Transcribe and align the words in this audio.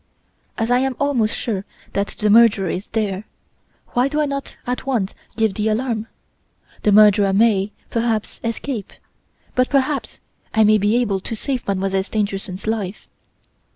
"As 0.57 0.71
I 0.71 0.79
am 0.79 0.95
almost 0.99 1.35
sure 1.37 1.63
that 1.93 2.07
the 2.07 2.31
murderer 2.31 2.69
is 2.69 2.87
there, 2.87 3.25
why 3.89 4.07
do 4.07 4.19
I 4.19 4.25
not 4.25 4.57
at 4.65 4.87
once 4.87 5.13
give 5.37 5.53
the 5.53 5.67
alarm? 5.67 6.07
The 6.81 6.91
murderer 6.91 7.33
may, 7.33 7.71
perhaps, 7.91 8.39
escape; 8.43 8.93
but, 9.53 9.69
perhaps, 9.69 10.19
I 10.55 10.63
may 10.63 10.79
be 10.79 10.97
able 10.97 11.19
to 11.19 11.35
save 11.35 11.67
Mademoiselle 11.67 12.01
Stangerson's 12.01 12.65
life. 12.65 13.07